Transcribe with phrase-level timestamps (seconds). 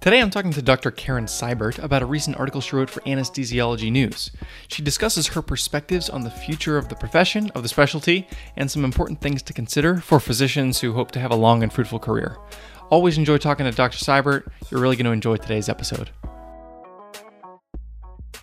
[0.00, 0.92] Today I'm talking to Dr.
[0.92, 4.30] Karen Sibert about a recent article she wrote for Anesthesiology News.
[4.68, 8.84] She discusses her perspectives on the future of the profession, of the specialty, and some
[8.84, 12.38] important things to consider for physicians who hope to have a long and fruitful career.
[12.90, 13.98] Always enjoy talking to Dr.
[13.98, 14.48] Sibert.
[14.70, 16.10] You're really going to enjoy today's episode.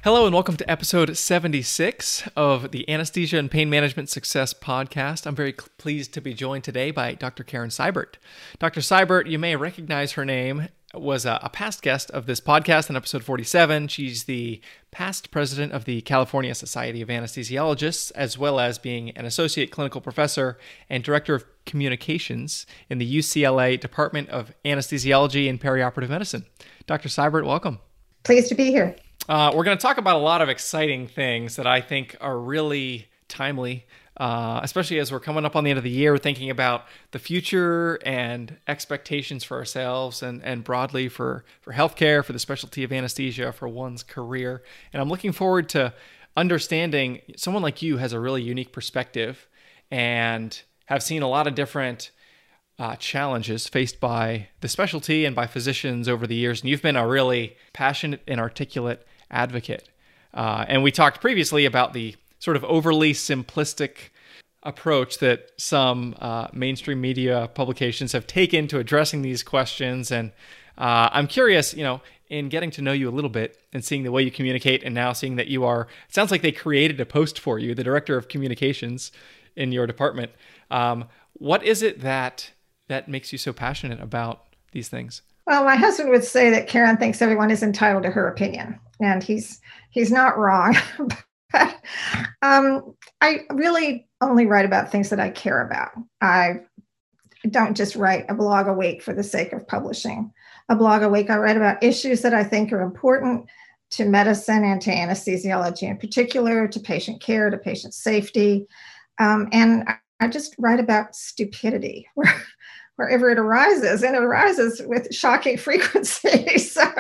[0.04, 5.26] Hello, and welcome to episode 76 of the Anesthesia and Pain Management Success podcast.
[5.26, 7.44] I'm very pleased to be joined today by Dr.
[7.44, 8.16] Karen Sibert.
[8.60, 8.82] Dr.
[8.82, 10.68] Sibert, you may recognize her name
[11.02, 13.88] was a, a, past guest of this podcast in episode 47.
[13.88, 19.26] She's the past president of the California Society of Anesthesiologists, as well as being an
[19.26, 20.58] associate clinical professor
[20.90, 26.46] and director of communications in the UCLA Department of Anesthesiology and Perioperative Medicine.
[26.88, 27.10] Dr.
[27.10, 27.80] Sibert, welcome.
[28.24, 28.96] Pleased to be here.
[29.28, 32.38] Uh, we're going to talk about a lot of exciting things that I think are
[32.38, 33.86] really timely
[34.18, 37.20] uh, especially as we're coming up on the end of the year, thinking about the
[37.20, 42.94] future and expectations for ourselves and, and broadly for, for healthcare, for the specialty of
[42.94, 44.64] anesthesia, for one's career.
[44.94, 45.94] And I'm looking forward to
[46.38, 49.48] understanding someone like you has a really unique perspective
[49.92, 52.12] and have seen a lot of different
[52.78, 56.62] uh, challenges faced by the specialty and by physicians over the years.
[56.62, 59.90] And you've been a really passionate and articulate advocate.
[60.34, 64.10] Uh, and we talked previously about the sort of overly simplistic
[64.64, 70.12] approach that some uh, mainstream media publications have taken to addressing these questions.
[70.12, 70.32] And
[70.78, 74.04] uh, I'm curious, you know, in getting to know you a little bit and seeing
[74.04, 77.00] the way you communicate, and now seeing that you are, it sounds like they created
[77.00, 79.12] a post for you, the director of communications
[79.56, 80.32] in your department.
[80.72, 82.52] Um, what is it that
[82.88, 85.22] that makes you so passionate about these things?
[85.46, 89.22] Well, my husband would say that Karen thinks everyone is entitled to her opinion, and
[89.22, 90.76] he's he's not wrong.
[92.42, 95.92] um, I really only write about things that I care about.
[96.22, 96.62] I
[97.50, 100.32] don't just write a blog a week for the sake of publishing
[100.70, 101.30] a blog a week.
[101.30, 103.48] I write about issues that I think are important
[103.92, 108.66] to medicine and to anesthesiology in particular, to patient care, to patient safety.
[109.20, 112.34] Um, and I, I, just write about stupidity where,
[112.96, 116.58] wherever it arises, and it arises with shocking frequency.
[116.58, 116.92] so,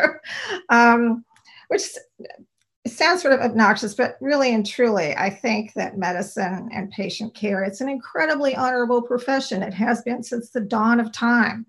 [0.69, 1.25] um,
[1.69, 1.89] which
[2.85, 7.33] it sounds sort of obnoxious, but really and truly, I think that medicine and patient
[7.33, 9.63] care, it's an incredibly honorable profession.
[9.63, 11.65] It has been since the dawn of time.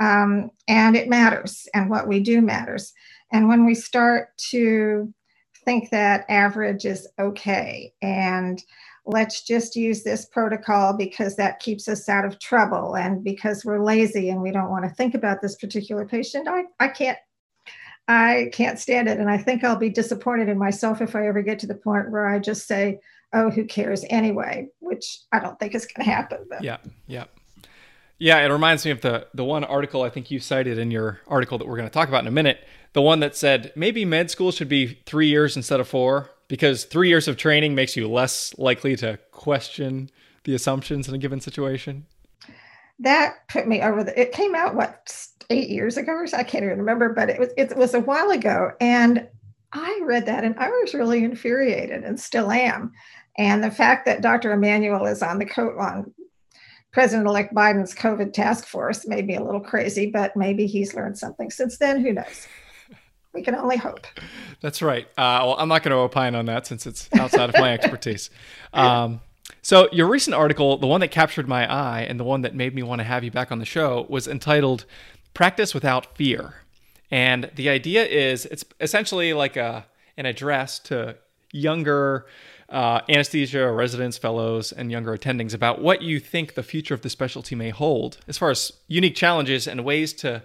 [0.00, 2.94] Um, and it matters, and what we do matters.
[3.30, 5.12] And when we start to
[5.64, 8.60] think that average is okay, and
[9.06, 13.84] let's just use this protocol because that keeps us out of trouble, and because we're
[13.84, 17.18] lazy and we don't want to think about this particular patient, I, I can't
[18.08, 19.18] I can't stand it.
[19.18, 22.10] And I think I'll be disappointed in myself if I ever get to the point
[22.10, 23.00] where I just say,
[23.32, 26.46] oh, who cares anyway, which I don't think is going to happen.
[26.48, 26.62] But.
[26.62, 27.24] Yeah, yeah.
[28.18, 31.20] Yeah, it reminds me of the the one article I think you cited in your
[31.26, 32.64] article that we're going to talk about in a minute.
[32.92, 36.84] The one that said maybe med school should be three years instead of four because
[36.84, 40.10] three years of training makes you less likely to question
[40.44, 42.06] the assumptions in a given situation.
[43.00, 44.18] That put me over the.
[44.18, 46.36] It came out what eight years ago or so.
[46.36, 49.28] I can't even remember, but it was it was a while ago, and
[49.72, 52.92] I read that and I was really infuriated, and still am.
[53.36, 54.52] And the fact that Dr.
[54.52, 56.14] Emanuel is on the coat on
[56.92, 61.50] President-elect Biden's COVID task force made me a little crazy, but maybe he's learned something
[61.50, 62.00] since then.
[62.00, 62.46] Who knows?
[63.32, 64.06] We can only hope.
[64.60, 65.06] That's right.
[65.18, 68.30] Uh, well, I'm not going to opine on that since it's outside of my expertise.
[68.72, 69.20] Um,
[69.64, 72.74] so, your recent article, the one that captured my eye and the one that made
[72.74, 74.84] me want to have you back on the show, was entitled
[75.32, 76.56] Practice Without Fear.
[77.10, 79.86] And the idea is it's essentially like a,
[80.18, 81.16] an address to
[81.50, 82.26] younger
[82.68, 87.08] uh, anesthesia residents, fellows, and younger attendings about what you think the future of the
[87.08, 90.42] specialty may hold as far as unique challenges and ways to,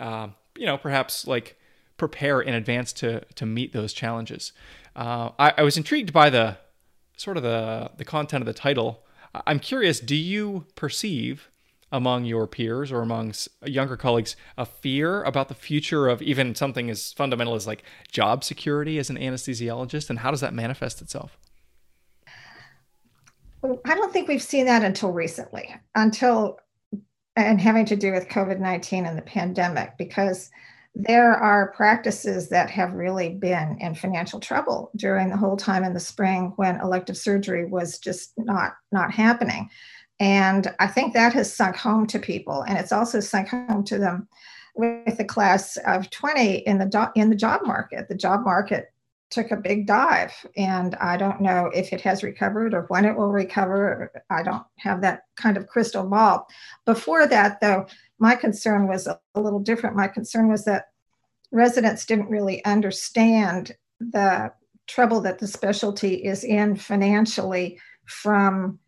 [0.00, 0.26] uh,
[0.58, 1.56] you know, perhaps like
[1.98, 4.50] prepare in advance to to meet those challenges.
[4.96, 6.58] Uh, I, I was intrigued by the
[7.16, 9.02] sort of the the content of the title.
[9.46, 11.50] I'm curious, do you perceive
[11.92, 13.32] among your peers or among
[13.64, 18.42] younger colleagues a fear about the future of even something as fundamental as like job
[18.42, 21.38] security as an anesthesiologist and how does that manifest itself
[23.84, 26.58] i don't think we've seen that until recently until
[27.36, 30.50] and having to do with covid-19 and the pandemic because
[30.98, 35.92] there are practices that have really been in financial trouble during the whole time in
[35.92, 39.68] the spring when elective surgery was just not not happening.
[40.18, 43.98] And i think that has sunk home to people and it's also sunk home to
[43.98, 44.26] them
[44.74, 48.08] with the class of 20 in the do- in the job market.
[48.08, 48.86] The job market
[49.28, 53.16] took a big dive and i don't know if it has recovered or when it
[53.16, 54.10] will recover.
[54.30, 56.46] I don't have that kind of crystal ball.
[56.86, 57.86] Before that though
[58.18, 60.86] my concern was a, little different my concern was that
[61.52, 64.52] residents didn't really understand the
[64.86, 68.78] trouble that the specialty is in financially from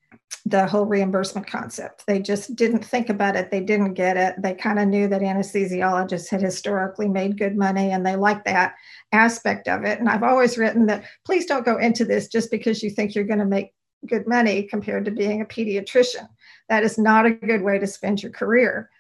[0.46, 2.04] the whole reimbursement concept.
[2.06, 3.50] They just didn't think about it.
[3.50, 4.40] They didn't get it.
[4.40, 8.75] They kind of knew that anesthesiologists had historically made good money and they liked that
[9.12, 9.98] aspect of it.
[9.98, 13.25] And I've always written that please don't go into this just because you think you're
[13.25, 13.75] going to make
[14.06, 16.28] good money compared to being a pediatrician.
[16.69, 18.90] That is not a good way to spend your career.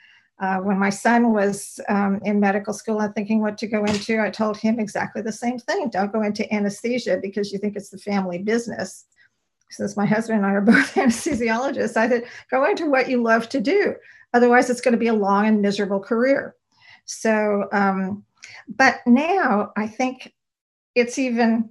[0.40, 4.20] Uh, when my son was um, in medical school and thinking what to go into,
[4.20, 5.88] I told him exactly the same thing.
[5.88, 9.06] Don't go into anesthesia because you think it's the family business
[9.70, 13.48] since my husband and I are both anesthesiologists, I said, go into what you love
[13.50, 13.94] to do.
[14.34, 16.54] Otherwise, it's going to be a long and miserable career.
[17.06, 18.24] So, um,
[18.68, 20.34] but now I think
[20.94, 21.70] it's even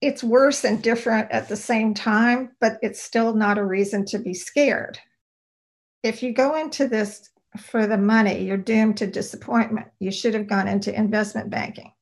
[0.00, 4.18] it's worse and different at the same time, but it's still not a reason to
[4.18, 4.98] be scared.
[6.04, 7.30] If you go into this
[7.60, 9.88] for the money, you're doomed to disappointment.
[9.98, 11.92] You should have gone into investment banking.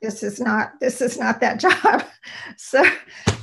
[0.00, 2.04] This is not this is not that job.
[2.56, 2.84] So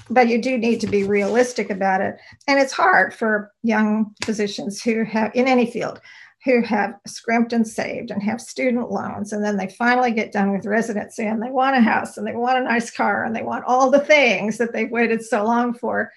[0.10, 2.18] but you do need to be realistic about it.
[2.48, 6.00] And it's hard for young physicians who have, in any field,
[6.44, 9.34] who have scrimped and saved and have student loans.
[9.34, 12.36] And then they finally get done with residency and they want a house and they
[12.36, 15.74] want a nice car and they want all the things that they've waited so long
[15.74, 16.12] for.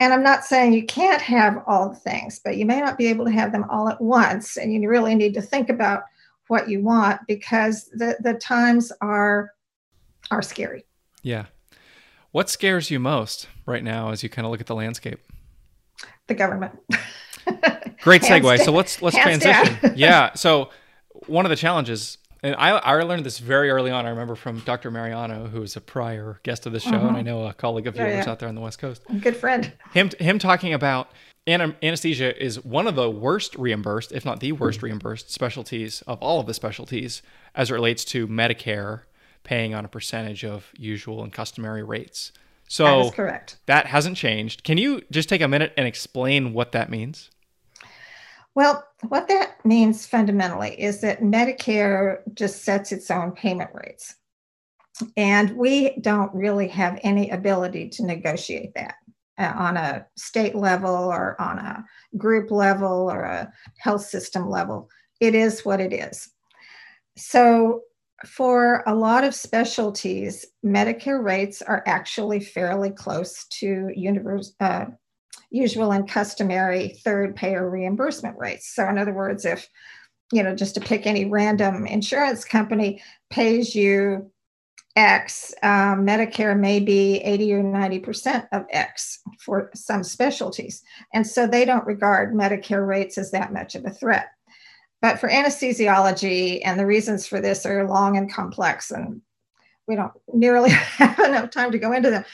[0.00, 3.08] And I'm not saying you can't have all the things, but you may not be
[3.08, 4.56] able to have them all at once.
[4.56, 6.04] And you really need to think about
[6.46, 9.52] what you want because the, the times are
[10.30, 10.84] are scary.
[11.22, 11.46] Yeah.
[12.32, 15.20] What scares you most right now as you kind of look at the landscape?
[16.26, 16.78] The government.
[18.02, 18.64] Great segue.
[18.64, 19.78] so let's let's transition.
[19.96, 20.34] yeah.
[20.34, 20.70] So
[21.26, 24.06] one of the challenges, and I, I learned this very early on.
[24.06, 24.90] I remember from Dr.
[24.90, 27.08] Mariano, who was a prior guest of the show, mm-hmm.
[27.08, 28.30] and I know a colleague of yours yeah.
[28.30, 29.02] out there on the West Coast.
[29.20, 29.72] Good friend.
[29.92, 31.10] Him him talking about
[31.48, 36.40] anesthesia is one of the worst reimbursed, if not the worst reimbursed specialties of all
[36.40, 37.22] of the specialties
[37.54, 39.02] as it relates to Medicare
[39.44, 42.32] paying on a percentage of usual and customary rates.
[42.68, 43.56] So that is correct.
[43.64, 44.62] That hasn't changed.
[44.62, 47.30] Can you just take a minute and explain what that means?
[48.58, 54.16] Well, what that means fundamentally is that Medicare just sets its own payment rates.
[55.16, 58.96] And we don't really have any ability to negotiate that
[59.38, 61.84] uh, on a state level or on a
[62.16, 64.90] group level or a health system level.
[65.20, 66.28] It is what it is.
[67.16, 67.82] So
[68.26, 74.86] for a lot of specialties, Medicare rates are actually fairly close to universe, uh,
[75.50, 78.74] usual and customary third payer reimbursement rates.
[78.74, 79.68] So, in other words, if,
[80.32, 84.30] you know, just to pick any random insurance company pays you
[84.98, 90.82] X, um, Medicare may be 80 or 90% of X for some specialties.
[91.14, 94.26] And so they don't regard Medicare rates as that much of a threat.
[95.00, 99.22] But for anesthesiology, and the reasons for this are long and complex, and
[99.86, 102.24] we don't nearly have enough time to go into them.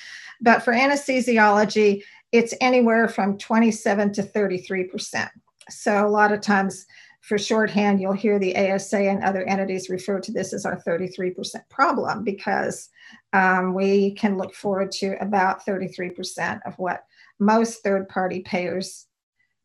[0.40, 2.02] But for anesthesiology,
[2.34, 5.30] it's anywhere from 27 to 33%.
[5.70, 6.84] So a lot of times
[7.20, 11.54] for shorthand, you'll hear the ASA and other entities refer to this as our 33%
[11.70, 12.90] problem because
[13.32, 17.04] um, we can look forward to about 33% of what
[17.38, 19.06] most third party payers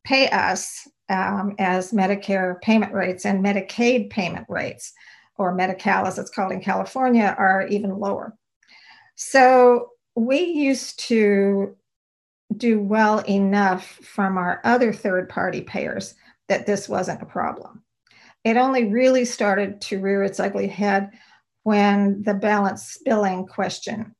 [0.04, 4.94] pay us um, as Medicare payment rates and Medicaid payment rates,
[5.40, 8.38] or Medi Cal as it's called in California, are even lower.
[9.16, 11.76] So we used to
[12.56, 16.16] do well enough from our other third party payers
[16.48, 17.84] that this wasn't a problem.
[18.44, 21.12] It only really started to rear its ugly head
[21.64, 24.16] when the balance billing question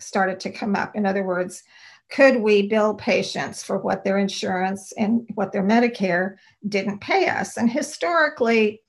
[0.00, 0.96] started to come up.
[0.96, 1.62] In other words,
[2.10, 6.36] could we bill patients for what their insurance and what their Medicare
[6.68, 7.56] didn't pay us?
[7.56, 8.82] And historically,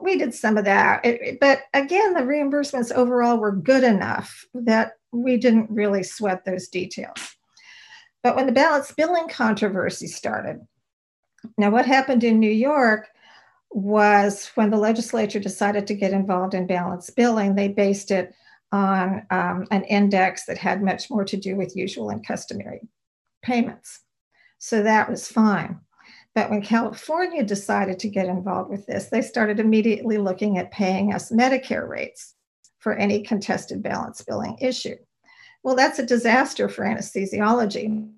[0.00, 1.04] we did some of that.
[1.04, 6.68] It, but again, the reimbursements overall were good enough that we didn't really sweat those
[6.68, 7.36] details.
[8.22, 10.60] But when the balance billing controversy started,
[11.56, 13.08] now what happened in New York
[13.70, 18.34] was when the legislature decided to get involved in balance billing, they based it
[18.72, 22.80] on um, an index that had much more to do with usual and customary
[23.42, 24.00] payments.
[24.58, 25.80] So that was fine.
[26.34, 31.14] But when California decided to get involved with this, they started immediately looking at paying
[31.14, 32.34] us Medicare rates
[32.78, 34.96] for any contested balance billing issue.
[35.68, 38.10] Well, that's a disaster for anesthesiology.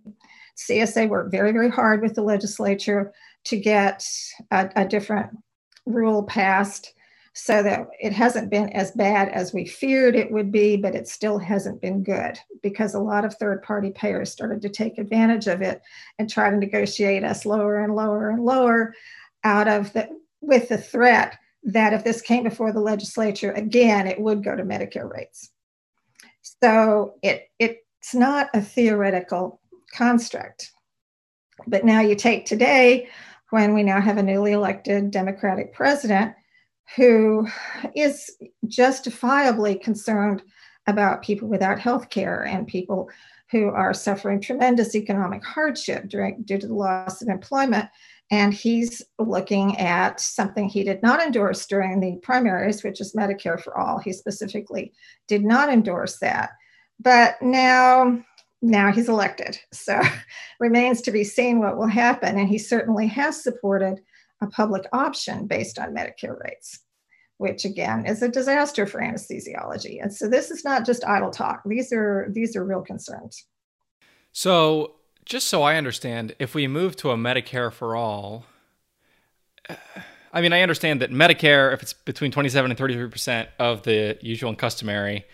[0.56, 3.12] CSA worked very, very hard with the legislature
[3.46, 4.06] to get
[4.52, 5.36] a, a different
[5.84, 6.94] rule passed
[7.32, 11.08] so that it hasn't been as bad as we feared it would be, but it
[11.08, 15.48] still hasn't been good because a lot of third party payers started to take advantage
[15.48, 15.82] of it
[16.20, 18.94] and try to negotiate us lower and lower and lower
[19.42, 20.08] out of the
[20.40, 24.62] with the threat that if this came before the legislature again, it would go to
[24.62, 25.50] Medicare rates.
[26.42, 29.60] So it it's not a theoretical
[29.92, 30.72] construct.
[31.66, 33.08] But now you take today
[33.50, 36.34] when we now have a newly elected Democratic president
[36.96, 37.46] who
[37.94, 40.42] is justifiably concerned
[40.86, 43.08] about people without health care and people
[43.50, 47.88] who are suffering tremendous economic hardship due to the loss of employment.
[48.30, 53.60] And he's looking at something he did not endorse during the primaries, which is Medicare
[53.60, 53.98] for all.
[53.98, 54.92] He specifically
[55.26, 56.50] did not endorse that.
[57.00, 58.22] But now,
[58.62, 59.58] now he's elected.
[59.72, 60.00] So
[60.60, 62.38] remains to be seen what will happen.
[62.38, 64.00] And he certainly has supported
[64.40, 66.80] a public option based on Medicare rates,
[67.38, 70.00] which again is a disaster for anesthesiology.
[70.00, 71.62] And so this is not just idle talk.
[71.66, 73.44] These are these are real concerns.
[74.32, 78.46] So just so I understand, if we move to a Medicare for all,
[80.32, 84.50] I mean, I understand that Medicare, if it's between 27 and 33% of the usual
[84.50, 85.24] and customary,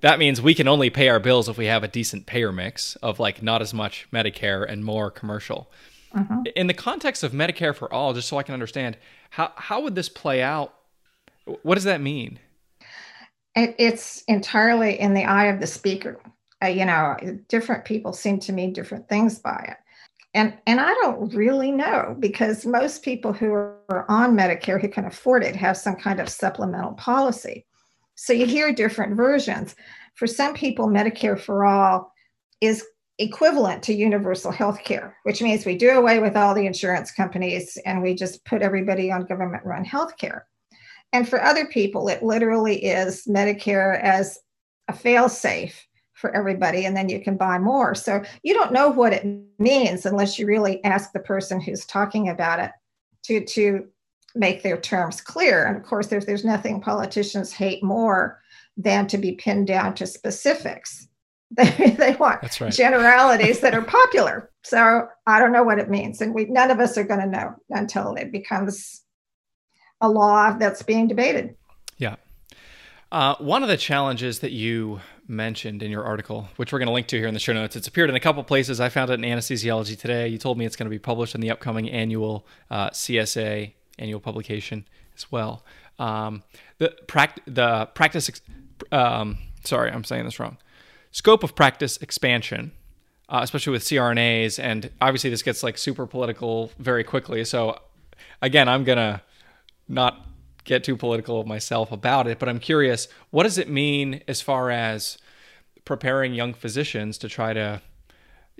[0.00, 2.96] that means we can only pay our bills if we have a decent payer mix
[2.96, 5.70] of like not as much Medicare and more commercial.
[6.12, 6.42] Uh-huh.
[6.56, 8.96] In the context of Medicare for all, just so I can understand,
[9.30, 10.74] how how would this play out?
[11.62, 12.38] What does that mean?
[13.54, 16.18] It's entirely in the eye of the speaker.
[16.62, 17.16] Uh, you know,
[17.48, 19.76] different people seem to mean different things by it.
[20.34, 25.06] And, and I don't really know because most people who are on Medicare who can
[25.06, 27.66] afford it have some kind of supplemental policy.
[28.14, 29.74] So you hear different versions.
[30.14, 32.12] For some people, Medicare for all
[32.60, 32.84] is
[33.18, 37.76] equivalent to universal health care, which means we do away with all the insurance companies
[37.84, 40.46] and we just put everybody on government run health care.
[41.12, 44.38] And for other people, it literally is Medicare as
[44.88, 45.86] a fail safe
[46.20, 47.94] for everybody, and then you can buy more.
[47.94, 49.26] So you don't know what it
[49.58, 52.70] means unless you really ask the person who's talking about it
[53.24, 53.88] to, to
[54.34, 55.64] make their terms clear.
[55.64, 58.40] And of course, there's, there's nothing politicians hate more
[58.76, 61.06] than to be pinned down to specifics.
[61.56, 62.72] They, they want right.
[62.72, 64.52] generalities that are popular.
[64.62, 66.20] So I don't know what it means.
[66.20, 69.02] And we none of us are going to know until it becomes
[70.00, 71.56] a law that's being debated.
[71.98, 72.14] Yeah.
[73.10, 75.00] Uh, one of the challenges that you
[75.30, 77.76] mentioned in your article, which we're going to link to here in the show notes,
[77.76, 78.80] it's appeared in a couple places.
[78.80, 80.28] I found it in Anesthesiology Today.
[80.28, 84.20] You told me it's going to be published in the upcoming annual uh, CSA annual
[84.20, 85.64] publication as well.
[85.98, 86.42] Um,
[86.78, 88.30] the, pract- the practice,
[88.90, 90.58] um, sorry, I'm saying this wrong.
[91.12, 92.72] Scope of practice expansion,
[93.28, 97.44] uh, especially with CRNAs, and obviously this gets like super political very quickly.
[97.44, 97.78] So,
[98.42, 99.22] again, I'm gonna
[99.88, 100.26] not
[100.64, 104.40] get too political of myself about it, but I'm curious, what does it mean as
[104.40, 105.18] far as
[105.84, 107.80] preparing young physicians to try to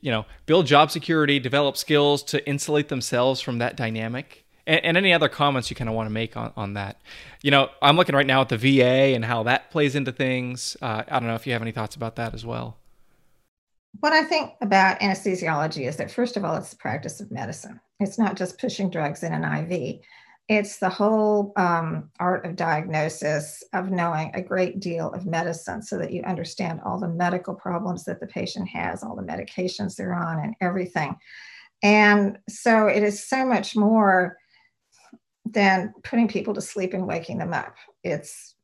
[0.02, 4.96] you know build job security develop skills to insulate themselves from that dynamic and, and
[4.96, 7.00] any other comments you kind of want to make on, on that.
[7.42, 10.76] You know, I'm looking right now at the VA and how that plays into things.
[10.80, 12.76] Uh, I don't know if you have any thoughts about that as well.
[13.98, 17.80] What I think about anesthesiology is that, first of all, it's the practice of medicine.
[17.98, 20.00] It's not just pushing drugs in an IV.
[20.50, 25.96] It's the whole um, art of diagnosis, of knowing a great deal of medicine so
[25.98, 30.12] that you understand all the medical problems that the patient has, all the medications they're
[30.12, 31.14] on, and everything.
[31.84, 34.38] And so it is so much more
[35.44, 37.76] than putting people to sleep and waking them up.
[38.02, 38.56] It's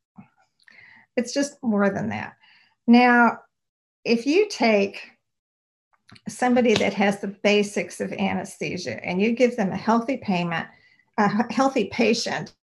[1.16, 2.34] it's just more than that.
[2.88, 3.38] Now,
[4.04, 5.12] if you take
[6.28, 10.66] somebody that has the basics of anesthesia and you give them a healthy payment,
[11.18, 12.54] a healthy patient,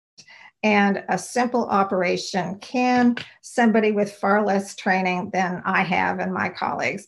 [0.63, 6.49] and a simple operation, can somebody with far less training than I have and my
[6.49, 7.05] colleagues,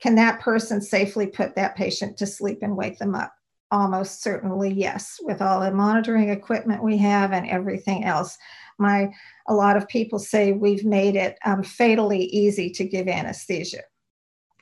[0.00, 3.34] can that person safely put that patient to sleep and wake them up?
[3.72, 8.38] Almost certainly yes, with all the monitoring equipment we have and everything else.
[8.78, 9.12] My
[9.48, 13.82] a lot of people say we've made it um, fatally easy to give anesthesia.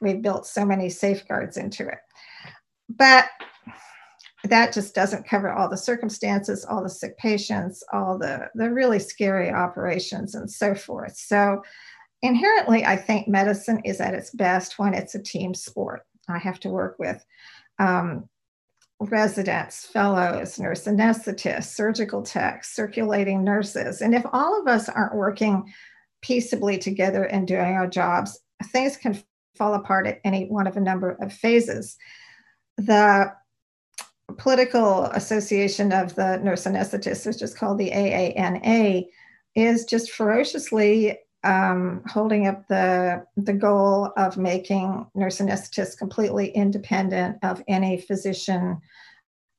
[0.00, 1.98] We've built so many safeguards into it,
[2.88, 3.26] but
[4.44, 8.98] that just doesn't cover all the circumstances, all the sick patients, all the the really
[8.98, 11.16] scary operations, and so forth.
[11.16, 11.62] So
[12.22, 16.02] inherently, I think medicine is at its best when it's a team sport.
[16.28, 17.24] I have to work with
[17.78, 18.28] um,
[19.00, 24.00] residents, fellows, nurse anesthetists, surgical techs, circulating nurses.
[24.00, 25.72] And if all of us aren't working
[26.20, 29.20] peaceably together and doing our jobs, things can
[29.56, 31.96] fall apart at any one of a number of phases.
[32.76, 33.32] The
[34.38, 39.06] political association of the nurse anesthetists, which is called the AANA,
[39.54, 47.38] is just ferociously um, holding up the, the goal of making nurse anesthetists completely independent
[47.42, 48.80] of any physician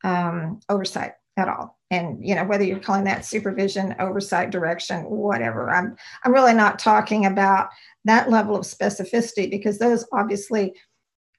[0.03, 1.77] um, oversight at all.
[1.91, 5.69] And you know whether you're calling that supervision, oversight, direction, whatever.
[5.69, 7.69] I'm I'm really not talking about
[8.05, 10.73] that level of specificity because those obviously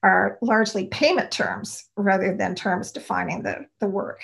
[0.04, 4.20] are largely payment terms rather than terms defining the, the work.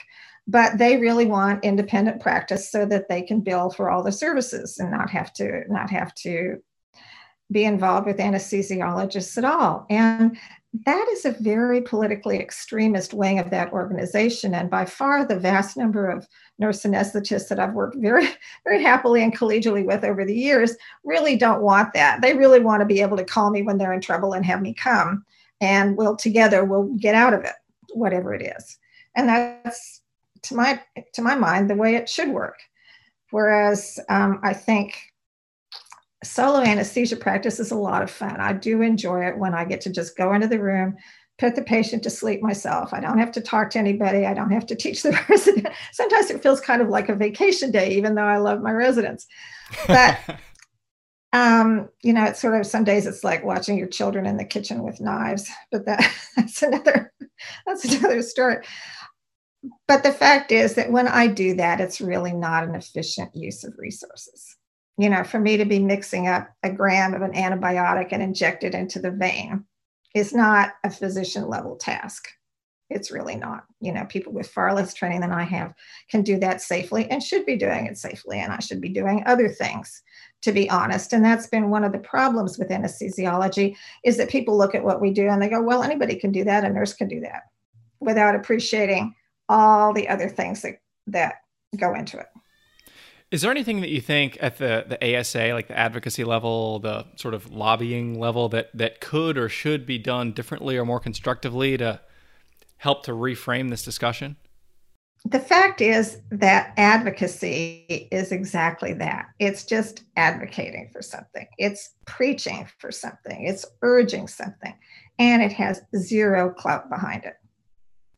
[0.46, 4.78] But they really want independent practice so that they can bill for all the services
[4.78, 6.58] and not have to not have to
[7.50, 9.87] be involved with anesthesiologists at all.
[9.88, 10.37] And
[10.87, 14.54] that is a very politically extremist wing of that organization.
[14.54, 18.28] And by far the vast number of nurse anesthetists that I've worked very,
[18.64, 22.20] very happily and collegially with over the years really don't want that.
[22.20, 24.60] They really want to be able to call me when they're in trouble and have
[24.60, 25.25] me come
[25.61, 27.55] and we'll together we'll get out of it,
[27.93, 28.79] whatever it is.
[29.17, 30.02] And that's
[30.43, 30.81] to my
[31.14, 32.59] to my mind the way it should work.
[33.31, 34.99] Whereas um, I think
[36.25, 38.40] solo anesthesia practice is a lot of fun.
[38.40, 40.97] I do enjoy it when I get to just go into the room,
[41.38, 42.93] put the patient to sleep myself.
[42.93, 44.26] I don't have to talk to anybody.
[44.26, 45.69] I don't have to teach the resident.
[45.93, 49.26] Sometimes it feels kind of like a vacation day, even though I love my residents.
[49.87, 50.19] But
[51.32, 54.44] um, you know, it's sort of some days it's like watching your children in the
[54.44, 57.12] kitchen with knives, but that, that's another
[57.66, 58.64] that's another story.
[59.87, 63.62] But the fact is that when I do that, it's really not an efficient use
[63.62, 64.56] of resources.
[64.99, 68.64] You know, for me to be mixing up a gram of an antibiotic and inject
[68.64, 69.64] it into the vein
[70.14, 72.28] is not a physician level task.
[72.90, 73.64] It's really not.
[73.80, 75.75] You know, people with far less training than I have
[76.10, 78.40] can do that safely and should be doing it safely.
[78.40, 80.02] And I should be doing other things
[80.42, 84.56] to be honest and that's been one of the problems with anesthesiology is that people
[84.56, 86.94] look at what we do and they go well anybody can do that a nurse
[86.94, 87.42] can do that
[88.00, 89.14] without appreciating
[89.50, 91.35] all the other things that that
[91.76, 92.26] go into it.
[93.31, 97.07] Is there anything that you think at the the ASA like the advocacy level the
[97.16, 101.76] sort of lobbying level that that could or should be done differently or more constructively
[101.76, 102.00] to
[102.79, 104.37] help to reframe this discussion
[105.26, 109.26] the fact is that advocacy is exactly that.
[109.38, 114.74] It's just advocating for something, it's preaching for something, it's urging something,
[115.18, 117.35] and it has zero clout behind it.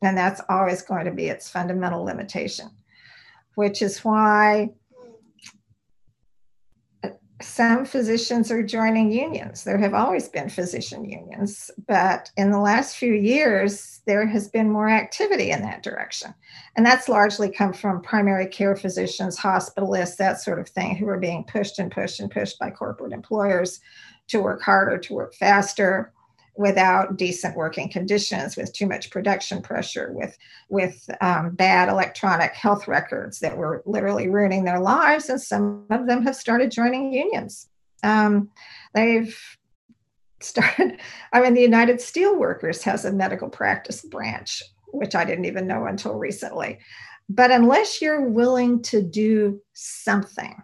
[0.02, 2.70] And that's always going to be its fundamental limitation,
[3.56, 4.70] which is why
[7.42, 9.64] some physicians are joining unions.
[9.64, 14.70] There have always been physician unions, but in the last few years, there has been
[14.70, 16.34] more activity in that direction.
[16.76, 21.18] And that's largely come from primary care physicians, hospitalists, that sort of thing, who are
[21.18, 23.80] being pushed and pushed and pushed by corporate employers
[24.28, 26.11] to work harder, to work faster
[26.54, 30.36] without decent working conditions, with too much production pressure, with
[30.68, 36.06] with um, bad electronic health records that were literally ruining their lives, and some of
[36.06, 37.68] them have started joining unions.
[38.02, 38.50] Um,
[38.94, 39.38] they've
[40.40, 40.98] started.
[41.32, 45.86] I mean, the United Steelworkers has a medical practice branch, which I didn't even know
[45.86, 46.80] until recently.
[47.28, 50.62] But unless you're willing to do something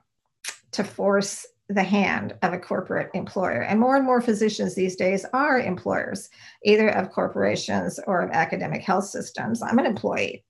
[0.73, 3.63] to force the hand of a corporate employer.
[3.63, 6.31] And more and more physicians these days are employers,
[6.65, 9.63] either of corporations or of academic health systems.
[9.63, 10.45] I'm an employee.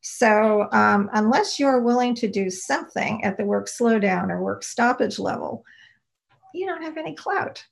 [0.00, 5.18] So, um, unless you're willing to do something at the work slowdown or work stoppage
[5.18, 5.64] level,
[6.54, 7.64] you don't have any clout.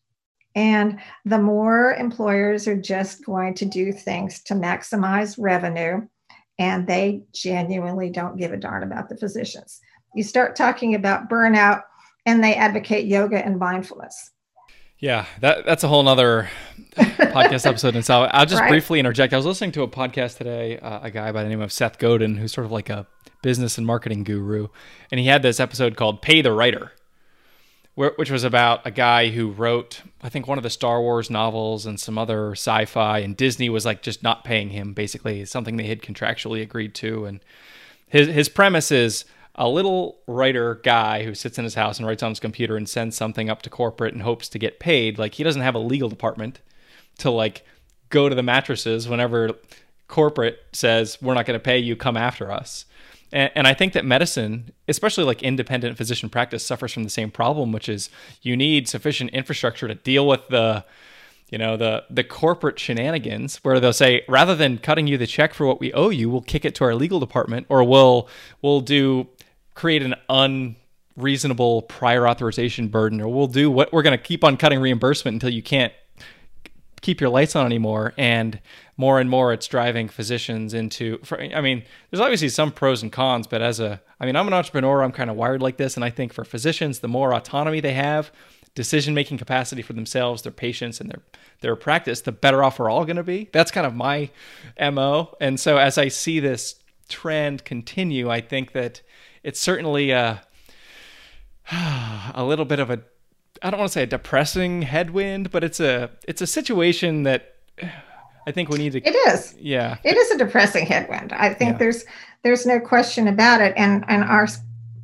[0.54, 6.06] And the more employers are just going to do things to maximize revenue,
[6.58, 9.80] and they genuinely don't give a darn about the physicians.
[10.14, 11.82] You start talking about burnout
[12.26, 14.30] and they advocate yoga and mindfulness.
[14.98, 16.48] Yeah, that that's a whole nother
[16.96, 18.70] podcast episode And so I'll just right.
[18.70, 19.34] briefly interject.
[19.34, 21.98] I was listening to a podcast today, uh, a guy by the name of Seth
[21.98, 23.06] Godin, who's sort of like a
[23.42, 24.68] business and marketing guru,
[25.10, 26.92] and he had this episode called "Pay the Writer,"
[27.94, 31.28] where, which was about a guy who wrote, I think, one of the Star Wars
[31.28, 34.94] novels and some other sci-fi, and Disney was like just not paying him.
[34.94, 37.40] Basically, something they had contractually agreed to, and
[38.06, 42.22] his his premise is a little writer guy who sits in his house and writes
[42.22, 45.18] on his computer and sends something up to corporate and hopes to get paid.
[45.18, 46.60] Like he doesn't have a legal department
[47.18, 47.64] to like
[48.08, 49.50] go to the mattresses whenever
[50.08, 52.84] corporate says we're not going to pay you, come after us.
[53.32, 57.30] And, and I think that medicine, especially like independent physician practice, suffers from the same
[57.30, 58.10] problem, which is
[58.42, 60.84] you need sufficient infrastructure to deal with the
[61.50, 65.52] you know the the corporate shenanigans where they'll say rather than cutting you the check
[65.52, 68.28] for what we owe you we'll kick it to our legal department or we'll
[68.62, 69.28] we'll do
[69.74, 74.56] create an unreasonable prior authorization burden or we'll do what we're going to keep on
[74.56, 75.92] cutting reimbursement until you can't
[77.00, 78.58] keep your lights on anymore and
[78.96, 81.20] more and more it's driving physicians into
[81.54, 84.54] i mean there's obviously some pros and cons but as a i mean i'm an
[84.54, 87.78] entrepreneur i'm kind of wired like this and i think for physicians the more autonomy
[87.80, 88.32] they have
[88.74, 91.22] decision making capacity for themselves, their patients, and their
[91.60, 93.48] their practice, the better off we're all going to be.
[93.52, 94.30] That's kind of my
[94.78, 95.34] mo.
[95.40, 96.76] And so as I see this
[97.08, 99.00] trend continue, I think that
[99.44, 100.42] it's certainly a
[101.70, 103.00] uh, a little bit of a
[103.62, 107.54] I don't want to say a depressing headwind, but it's a it's a situation that
[108.46, 108.98] I think we need to.
[109.06, 109.54] It is.
[109.58, 109.98] Yeah.
[110.04, 111.32] It is a depressing headwind.
[111.32, 111.78] I think yeah.
[111.78, 112.04] there's
[112.42, 114.48] there's no question about it, and and our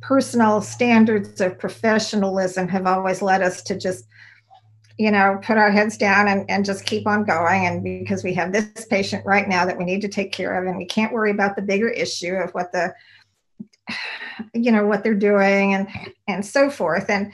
[0.01, 4.05] personal standards of professionalism have always led us to just
[4.97, 8.33] you know put our heads down and, and just keep on going and because we
[8.33, 11.13] have this patient right now that we need to take care of and we can't
[11.13, 12.93] worry about the bigger issue of what the
[14.53, 15.87] you know what they're doing and
[16.27, 17.31] and so forth and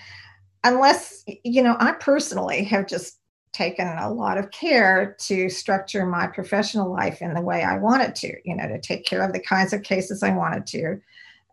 [0.64, 3.20] unless you know i personally have just
[3.54, 8.16] taken a lot of care to structure my professional life in the way i wanted
[8.16, 11.00] to you know to take care of the kinds of cases i wanted to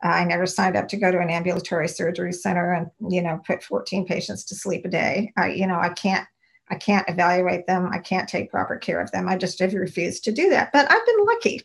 [0.04, 3.62] I never signed up to go to an ambulatory surgery center and you know put
[3.62, 5.32] 14 patients to sleep a day.
[5.36, 6.26] I you know I can't
[6.70, 7.88] I can't evaluate them.
[7.92, 9.28] I can't take proper care of them.
[9.28, 10.72] I just have refused to do that.
[10.72, 11.62] But I've been lucky.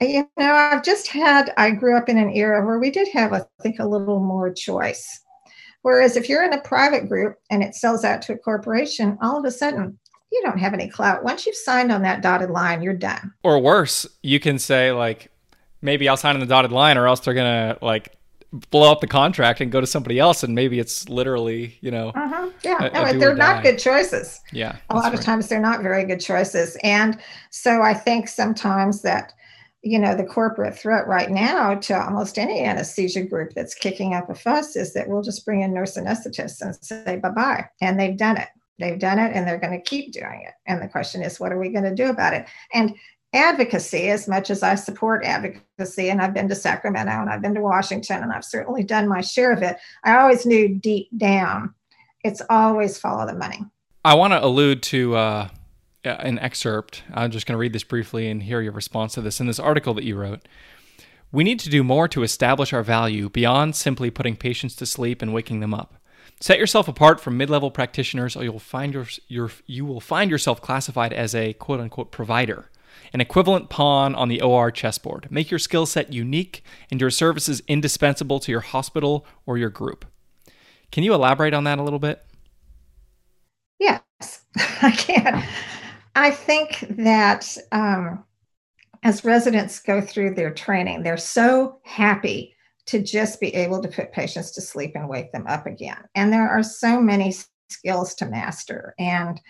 [0.00, 1.52] You know, I've just had.
[1.56, 4.52] I grew up in an era where we did have, I think, a little more
[4.52, 5.22] choice.
[5.82, 9.38] Whereas if you're in a private group and it sells out to a corporation, all
[9.38, 9.98] of a sudden
[10.32, 11.22] you don't have any clout.
[11.22, 13.32] Once you've signed on that dotted line, you're done.
[13.42, 15.30] Or worse, you can say like,
[15.80, 18.16] maybe I'll sign on the dotted line, or else they're gonna like
[18.70, 22.08] blow up the contract and go to somebody else, and maybe it's literally you know.
[22.08, 22.50] Uh-huh.
[22.64, 24.40] Yeah, a, no, they're not good choices.
[24.52, 25.14] Yeah, a lot right.
[25.14, 27.18] of times they're not very good choices, and
[27.50, 29.34] so I think sometimes that
[29.84, 34.30] you know the corporate threat right now to almost any anesthesia group that's kicking up
[34.30, 37.98] a fuss is that we'll just bring in nurse anesthetists and say bye bye, and
[37.98, 38.48] they've done it.
[38.78, 40.54] They've done it and they're going to keep doing it.
[40.66, 42.46] And the question is, what are we going to do about it?
[42.72, 42.96] And
[43.32, 46.10] advocacy as much as I support advocacy.
[46.10, 49.20] And I've been to Sacramento and I've been to Washington and I've certainly done my
[49.20, 49.76] share of it.
[50.02, 51.72] I always knew deep down
[52.24, 53.64] it's always follow the money.
[54.04, 55.48] I want to allude to uh,
[56.04, 57.02] Uh, an excerpt.
[57.12, 59.40] I'm just going to read this briefly and hear your response to this.
[59.40, 60.46] In this article that you wrote,
[61.32, 65.22] we need to do more to establish our value beyond simply putting patients to sleep
[65.22, 65.94] and waking them up.
[66.40, 70.60] Set yourself apart from mid-level practitioners, or you'll find your, your you will find yourself
[70.60, 72.70] classified as a quote unquote provider
[73.12, 75.28] an equivalent pawn on the OR chessboard.
[75.30, 80.04] Make your skill set unique and your services indispensable to your hospital or your group.
[80.90, 82.24] Can you elaborate on that a little bit?
[83.78, 84.44] Yes,
[84.82, 85.44] I can.
[86.14, 88.24] I think that um,
[89.02, 92.54] as residents go through their training, they're so happy
[92.86, 96.02] to just be able to put patients to sleep and wake them up again.
[96.14, 97.34] And there are so many
[97.68, 98.94] skills to master.
[98.98, 99.40] And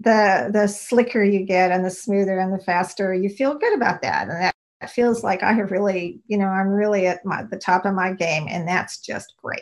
[0.00, 4.00] the the slicker you get and the smoother and the faster you feel good about
[4.00, 7.58] that and that feels like i have really you know i'm really at my, the
[7.58, 9.60] top of my game and that's just great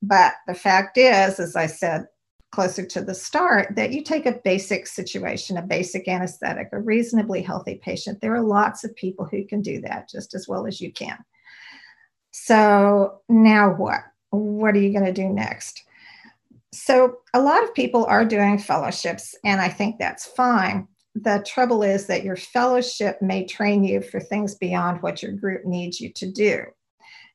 [0.00, 2.06] but the fact is as i said
[2.50, 7.42] closer to the start that you take a basic situation a basic anesthetic a reasonably
[7.42, 10.80] healthy patient there are lots of people who can do that just as well as
[10.80, 11.18] you can
[12.30, 15.84] so now what what are you going to do next
[16.72, 20.86] so a lot of people are doing fellowships, and I think that's fine.
[21.14, 25.64] The trouble is that your fellowship may train you for things beyond what your group
[25.64, 26.64] needs you to do.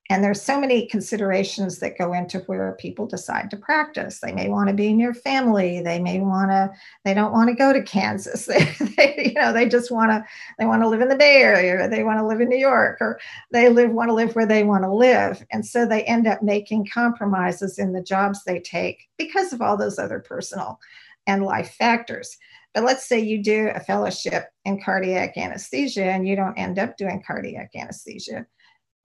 [0.09, 4.19] And there's so many considerations that go into where people decide to practice.
[4.19, 5.81] They may want to be near family.
[5.81, 6.71] They may want to.
[7.05, 8.47] They don't want to go to Kansas.
[8.53, 10.25] They, they, you know, they just want to.
[10.59, 12.97] They want to live in the Bay Area, they want to live in New York,
[12.99, 13.19] or
[13.51, 15.43] they live want to live where they want to live.
[15.51, 19.77] And so they end up making compromises in the jobs they take because of all
[19.77, 20.79] those other personal
[21.27, 22.37] and life factors.
[22.73, 26.97] But let's say you do a fellowship in cardiac anesthesia and you don't end up
[26.97, 28.45] doing cardiac anesthesia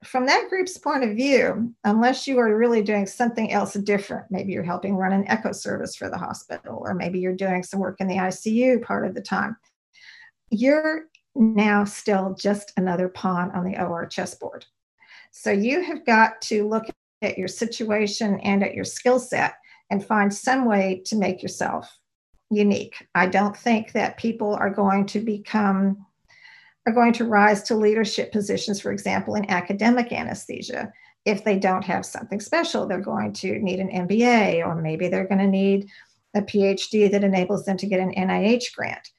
[0.03, 4.53] from that group's point of view, unless you are really doing something else different, maybe
[4.53, 7.99] you're helping run an echo service for the hospital, or maybe you're doing some work
[7.99, 9.57] in the ICU part of the time,
[10.49, 14.65] you're now still just another pawn on the OR chessboard.
[15.31, 16.85] So you have got to look
[17.21, 19.55] at your situation and at your skill set
[19.89, 21.99] and find some way to make yourself
[22.49, 23.07] unique.
[23.15, 26.05] I don't think that people are going to become
[26.89, 30.91] are going to rise to leadership positions, for example, in academic anesthesia.
[31.25, 35.27] If they don't have something special, they're going to need an MBA, or maybe they're
[35.27, 35.87] going to need
[36.35, 39.09] a PhD that enables them to get an NIH grant.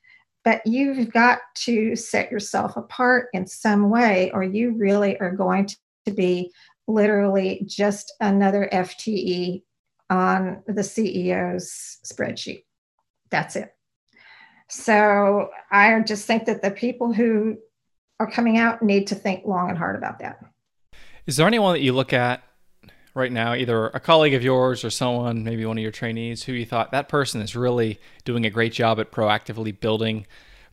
[0.43, 5.69] But you've got to set yourself apart in some way, or you really are going
[6.07, 6.51] to be
[6.89, 9.63] literally just another FTE
[10.09, 12.65] on the CEO's spreadsheet.
[13.31, 13.73] That's it.
[14.71, 17.59] So I just think that the people who
[18.21, 20.45] are coming out need to think long and hard about that.
[21.27, 22.43] Is there anyone that you look at
[23.15, 26.53] right now, either a colleague of yours or someone, maybe one of your trainees, who
[26.53, 30.27] you thought that person is really doing a great job at proactively building,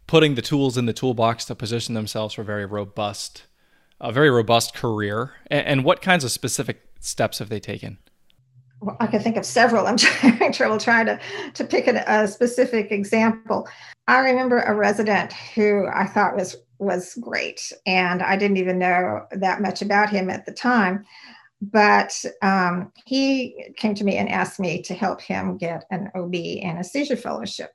[0.06, 3.44] putting the tools in the toolbox to position themselves for a very robust,
[4.00, 5.32] a very robust career?
[5.50, 7.98] And, what kinds of specific steps have they taken?
[8.80, 9.88] Well, I can think of several.
[9.88, 11.20] I'm having trouble trying to,
[11.54, 13.68] to pick a, a specific example.
[14.08, 19.26] I remember a resident who I thought was was great, and I didn't even know
[19.32, 21.06] that much about him at the time
[21.62, 26.36] but um, he came to me and asked me to help him get an OB
[26.64, 27.74] anesthesia fellowship.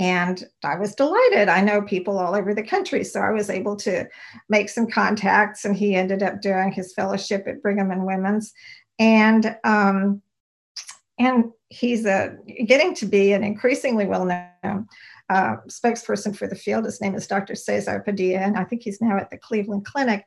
[0.00, 1.48] And I was delighted.
[1.48, 3.02] I know people all over the country.
[3.02, 4.06] So I was able to
[4.48, 8.52] make some contacts, and he ended up doing his fellowship at Brigham and Women's.
[9.00, 10.22] And um,
[11.18, 14.88] and he's a, getting to be an increasingly well known
[15.28, 16.84] uh, spokesperson for the field.
[16.84, 17.54] His name is Dr.
[17.54, 20.24] Cesar Padilla, and I think he's now at the Cleveland Clinic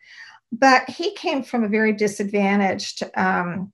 [0.51, 3.71] but he came from a very disadvantaged um,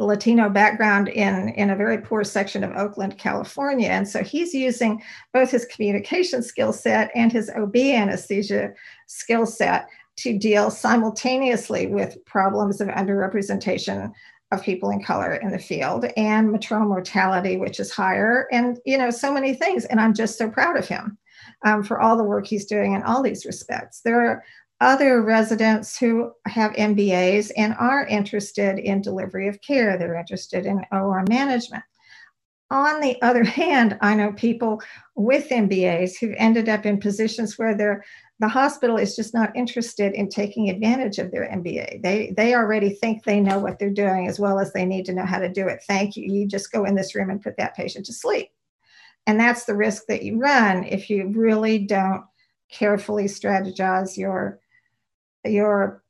[0.00, 3.88] Latino background in, in a very poor section of Oakland, California.
[3.88, 5.02] And so he's using
[5.32, 8.72] both his communication skill set and his OB anesthesia
[9.06, 14.12] skill set to deal simultaneously with problems of underrepresentation
[14.50, 18.96] of people in color in the field and maternal mortality, which is higher, and you
[18.96, 19.84] know, so many things.
[19.84, 21.18] And I'm just so proud of him
[21.64, 24.00] um, for all the work he's doing in all these respects.
[24.00, 24.44] There are
[24.80, 29.98] other residents who have MBAs and are interested in delivery of care.
[29.98, 31.82] They're interested in OR management.
[32.70, 34.80] On the other hand, I know people
[35.16, 38.04] with MBAs who've ended up in positions where they're
[38.40, 42.02] the hospital is just not interested in taking advantage of their MBA.
[42.02, 45.14] They they already think they know what they're doing as well as they need to
[45.14, 45.82] know how to do it.
[45.86, 46.32] Thank you.
[46.32, 48.50] You just go in this room and put that patient to sleep.
[49.26, 52.24] And that's the risk that you run if you really don't
[52.70, 54.60] carefully strategize your
[55.44, 56.02] your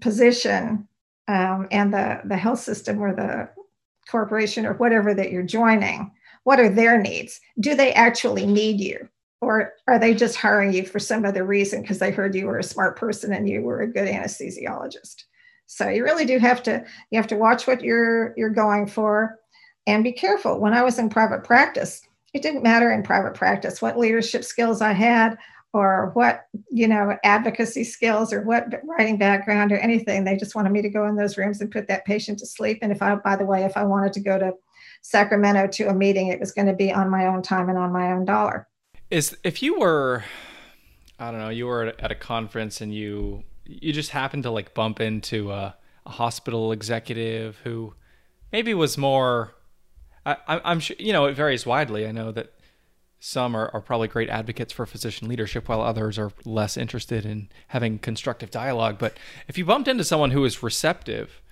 [0.00, 0.86] position
[1.28, 3.48] um, and the, the health system or the
[4.10, 6.10] corporation or whatever that you're joining,
[6.44, 7.40] what are their needs?
[7.60, 9.08] Do they actually need you?
[9.40, 12.58] Or are they just hiring you for some other reason because they heard you were
[12.58, 15.24] a smart person and you were a good anesthesiologist?
[15.66, 19.38] So you really do have to you have to watch what you're you're going for
[19.86, 20.60] and be careful.
[20.60, 22.02] When I was in private practice,
[22.34, 25.38] it didn't matter in private practice what leadership skills I had
[25.72, 30.70] or what you know advocacy skills or what writing background or anything they just wanted
[30.70, 33.14] me to go in those rooms and put that patient to sleep and if i
[33.14, 34.52] by the way if i wanted to go to
[35.02, 37.92] sacramento to a meeting it was going to be on my own time and on
[37.92, 38.66] my own dollar
[39.10, 40.24] is if you were
[41.18, 44.74] i don't know you were at a conference and you you just happened to like
[44.74, 45.74] bump into a,
[46.06, 47.94] a hospital executive who
[48.52, 49.54] maybe was more
[50.24, 52.52] I, i'm sure you know it varies widely i know that
[53.20, 57.50] some are, are probably great advocates for physician leadership, while others are less interested in
[57.68, 58.96] having constructive dialogue.
[58.98, 61.42] But if you bumped into someone who is receptive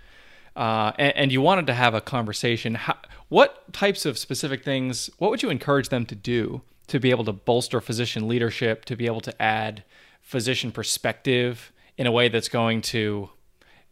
[0.56, 2.96] uh, and, and, you wanted to have a conversation, how,
[3.28, 7.24] what types of specific things, what would you encourage them to do to be able
[7.24, 9.84] to bolster physician leadership, to be able to add
[10.20, 13.30] physician perspective in a way that's going to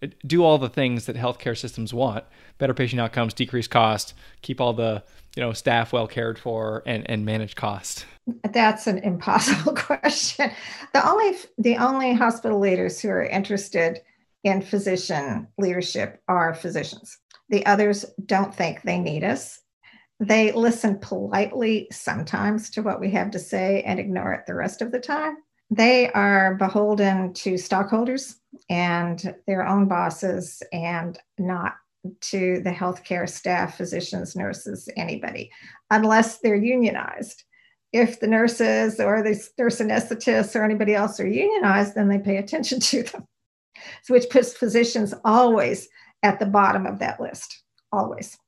[0.03, 2.25] uh, do all the things that healthcare systems want.
[2.59, 5.03] Better patient outcomes, decrease cost, keep all the
[5.37, 8.07] you know staff well cared for and and manage cost.
[8.53, 10.51] That's an impossible question.
[10.93, 14.01] The only the only hospital leaders who are interested
[14.43, 17.19] in physician leadership are physicians.
[17.49, 19.61] The others don't think they need us
[20.19, 24.81] they listen politely sometimes to what we have to say and ignore it the rest
[24.81, 25.37] of the time
[25.71, 28.37] they are beholden to stockholders
[28.71, 31.75] and their own bosses and not
[32.21, 35.51] to the healthcare staff, physicians, nurses, anybody,
[35.91, 37.43] unless they're unionized.
[37.93, 42.37] If the nurses or the nurse anesthetists or anybody else are unionized, then they pay
[42.37, 43.25] attention to them.
[44.09, 45.89] Which puts physicians always
[46.23, 48.39] at the bottom of that list, always.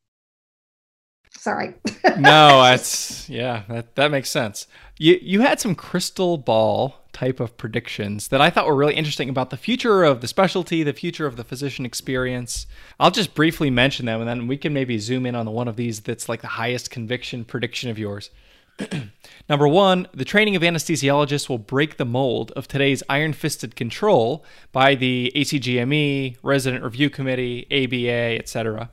[1.38, 1.74] Sorry.
[2.18, 4.66] no, that's yeah, that, that makes sense.
[4.98, 9.28] You you had some crystal ball type of predictions that I thought were really interesting
[9.28, 12.66] about the future of the specialty, the future of the physician experience.
[13.00, 15.68] I'll just briefly mention them and then we can maybe zoom in on the one
[15.68, 18.30] of these that's like the highest conviction prediction of yours.
[19.48, 24.44] Number one, the training of anesthesiologists will break the mold of today's iron fisted control
[24.70, 28.90] by the ACGME, Resident Review Committee, ABA, etc.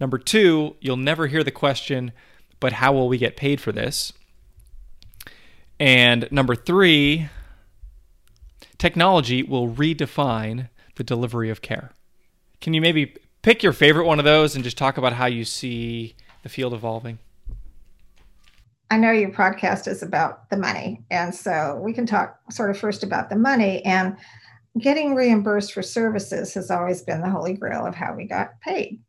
[0.00, 2.12] Number two, you'll never hear the question,
[2.60, 4.12] but how will we get paid for this?
[5.78, 7.28] And number three,
[8.78, 11.92] technology will redefine the delivery of care.
[12.60, 15.44] Can you maybe pick your favorite one of those and just talk about how you
[15.44, 17.18] see the field evolving?
[18.90, 21.02] I know your podcast is about the money.
[21.10, 23.84] And so we can talk sort of first about the money.
[23.84, 24.16] And
[24.78, 29.00] getting reimbursed for services has always been the holy grail of how we got paid.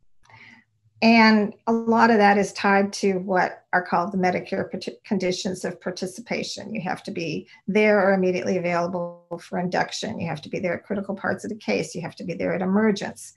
[1.00, 4.68] And a lot of that is tied to what are called the Medicare
[5.04, 6.74] conditions of participation.
[6.74, 10.18] You have to be there or immediately available for induction.
[10.18, 11.94] You have to be there at critical parts of the case.
[11.94, 13.32] You have to be there at emergence.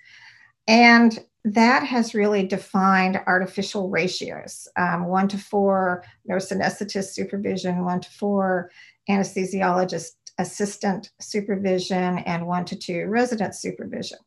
[0.68, 8.02] And that has really defined artificial ratios um, one to four nurse anesthetist supervision, one
[8.02, 8.72] to four
[9.10, 14.20] anesthesiologist assistant supervision, and one to two resident supervision.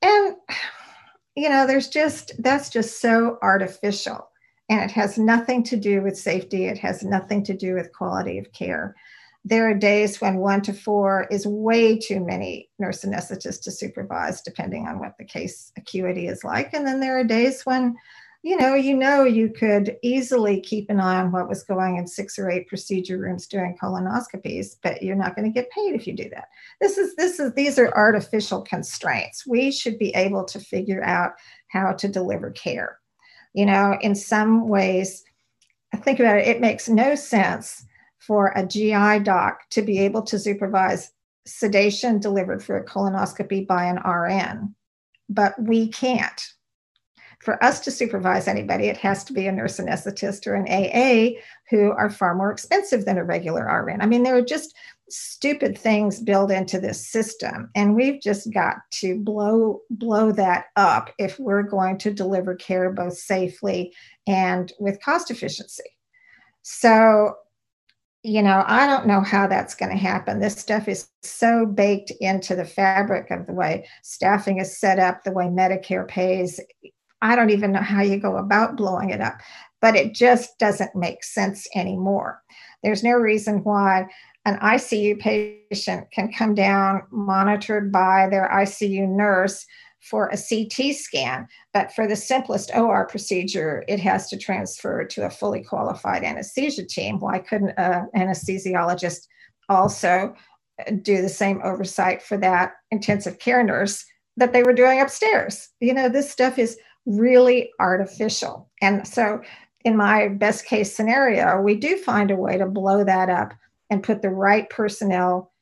[0.00, 0.36] And
[1.34, 4.28] you know, there's just, that's just so artificial.
[4.68, 8.38] And it has nothing to do with safety, it has nothing to do with quality
[8.38, 8.94] of care.
[9.44, 14.40] There are days when one to four is way too many nurse anesthetists to supervise,
[14.40, 16.72] depending on what the case acuity is like.
[16.72, 17.96] And then there are days when
[18.42, 22.08] you know, you know, you could easily keep an eye on what was going in
[22.08, 26.08] six or eight procedure rooms doing colonoscopies, but you're not going to get paid if
[26.08, 26.48] you do that.
[26.80, 29.46] This is this is these are artificial constraints.
[29.46, 31.34] We should be able to figure out
[31.68, 32.98] how to deliver care.
[33.54, 35.22] You know, in some ways,
[35.98, 37.84] think about it, it makes no sense
[38.18, 41.12] for a GI doc to be able to supervise
[41.46, 44.74] sedation delivered for a colonoscopy by an RN,
[45.28, 46.42] but we can't
[47.42, 51.40] for us to supervise anybody, it has to be a nurse anesthetist or an AA
[51.68, 54.00] who are far more expensive than a regular RN.
[54.00, 54.76] I mean, there are just
[55.10, 61.10] stupid things built into this system, and we've just got to blow blow that up
[61.18, 63.92] if we're going to deliver care both safely
[64.26, 65.98] and with cost efficiency.
[66.62, 67.34] So
[68.24, 70.38] you know, I don't know how that's going to happen.
[70.38, 75.24] This stuff is so baked into the fabric of the way staffing is set up,
[75.24, 76.60] the way Medicare pays.
[77.22, 79.40] I don't even know how you go about blowing it up,
[79.80, 82.42] but it just doesn't make sense anymore.
[82.82, 84.08] There's no reason why
[84.44, 89.64] an ICU patient can come down monitored by their ICU nurse
[90.00, 95.26] for a CT scan, but for the simplest OR procedure, it has to transfer to
[95.26, 97.20] a fully qualified anesthesia team.
[97.20, 99.28] Why couldn't an anesthesiologist
[99.68, 100.34] also
[101.02, 104.04] do the same oversight for that intensive care nurse
[104.36, 105.68] that they were doing upstairs?
[105.78, 108.70] You know, this stuff is really artificial.
[108.80, 109.40] And so,
[109.84, 113.52] in my best case scenario, we do find a way to blow that up
[113.90, 115.52] and put the right personnel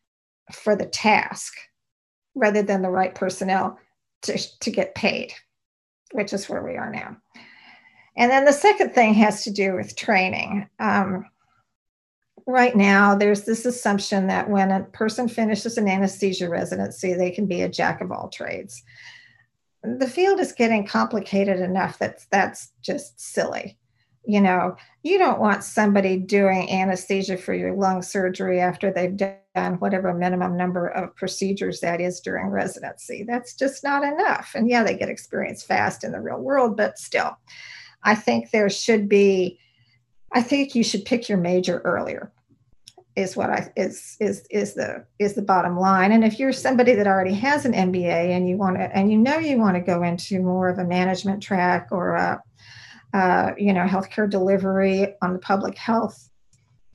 [0.52, 1.54] for the task
[2.34, 3.78] rather than the right personnel
[4.22, 5.32] to, to get paid,
[6.12, 7.16] which is where we are now.
[8.16, 10.68] And then the second thing has to do with training.
[10.78, 11.24] Um,
[12.46, 17.46] right now, there's this assumption that when a person finishes an anesthesia residency, they can
[17.46, 18.82] be a jack of all trades
[19.82, 23.78] the field is getting complicated enough that that's just silly.
[24.26, 29.74] You know, you don't want somebody doing anesthesia for your lung surgery after they've done
[29.78, 33.24] whatever minimum number of procedures that is during residency.
[33.26, 34.52] That's just not enough.
[34.54, 37.38] And yeah, they get experience fast in the real world, but still,
[38.02, 39.58] I think there should be,
[40.32, 42.30] I think you should pick your major earlier
[43.16, 46.12] is what I is is is the is the bottom line.
[46.12, 49.18] And if you're somebody that already has an MBA and you want to and you
[49.18, 52.42] know you want to go into more of a management track or a
[53.12, 56.30] uh, you know healthcare delivery on the public health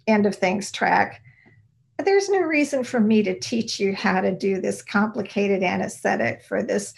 [0.07, 1.21] end of things track,
[2.03, 6.63] there's no reason for me to teach you how to do this complicated anesthetic for
[6.63, 6.93] this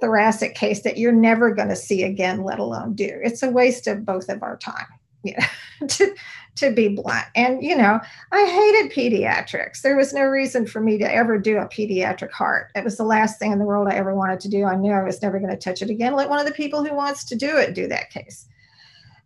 [0.00, 3.20] thoracic case that you're never going to see again, let alone do.
[3.22, 4.86] It's a waste of both of our time.
[5.22, 6.06] You know,
[6.56, 7.26] to be blunt.
[7.34, 7.98] And, you know,
[8.30, 9.80] I hated pediatrics.
[9.80, 12.70] There was no reason for me to ever do a pediatric heart.
[12.74, 14.64] It was the last thing in the world I ever wanted to do.
[14.64, 16.14] I knew I was never going to touch it again.
[16.14, 18.46] Let one of the people who wants to do it do that case.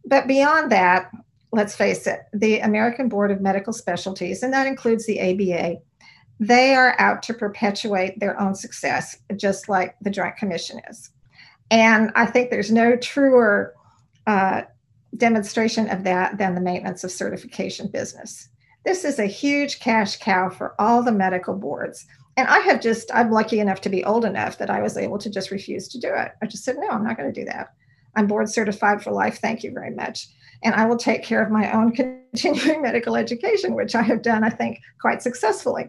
[0.05, 1.11] But beyond that,
[1.53, 5.79] let's face it, the American Board of Medical Specialties, and that includes the ABA,
[6.39, 11.11] they are out to perpetuate their own success, just like the Joint Commission is.
[11.71, 13.75] And I think there's no truer
[14.27, 14.63] uh,
[15.17, 18.49] demonstration of that than the maintenance of certification business.
[18.85, 22.07] This is a huge cash cow for all the medical boards.
[22.37, 25.19] And I have just, I'm lucky enough to be old enough that I was able
[25.19, 26.33] to just refuse to do it.
[26.43, 27.75] I just said, no, I'm not going to do that.
[28.15, 29.39] I'm board certified for life.
[29.39, 30.29] Thank you very much.
[30.63, 31.93] and I will take care of my own
[32.33, 35.89] continuing medical education, which I have done, I think, quite successfully.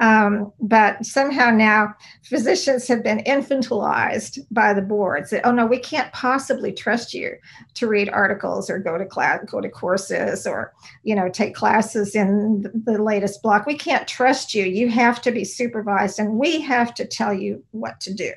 [0.00, 5.34] Um, but somehow now physicians have been infantilized by the boards.
[5.44, 7.36] Oh no, we can't possibly trust you
[7.74, 10.72] to read articles or go to class, go to courses or
[11.02, 13.66] you know take classes in the latest block.
[13.66, 14.64] We can't trust you.
[14.64, 18.32] You have to be supervised, and we have to tell you what to do.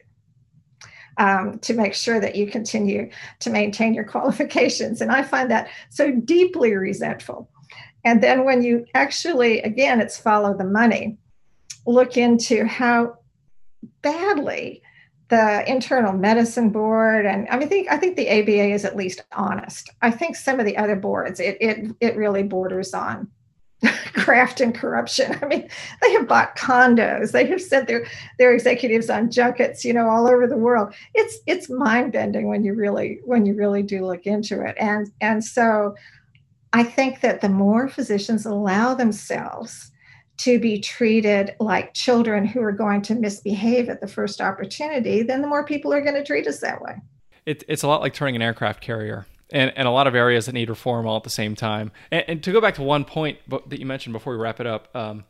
[1.18, 5.02] Um, to make sure that you continue to maintain your qualifications.
[5.02, 7.50] And I find that so deeply resentful.
[8.04, 11.20] And then when you actually, again, it's follow the money
[11.86, 13.18] look into how
[14.02, 14.82] badly
[15.30, 18.98] the internal medicine board and I mean, I think I think the ABA is at
[18.98, 19.90] least honest.
[20.02, 23.30] I think some of the other boards it it it really borders on
[24.14, 25.38] graft and corruption.
[25.42, 25.70] I mean,
[26.02, 27.32] they have bought condos.
[27.32, 28.06] They have sent their
[28.38, 30.94] their executives on junkets, you know, all over the world.
[31.14, 34.76] It's it's mind bending when you really when you really do look into it.
[34.80, 35.96] And and so,
[36.74, 39.92] I think that the more physicians allow themselves
[40.44, 45.42] to be treated like children who are going to misbehave at the first opportunity, then
[45.42, 46.96] the more people are going to treat us that way.
[47.46, 49.26] It, it's a lot like turning an aircraft carrier.
[49.54, 51.92] And, and a lot of areas that need reform all at the same time.
[52.10, 54.66] And, and to go back to one point that you mentioned before we wrap it
[54.66, 55.26] up, um,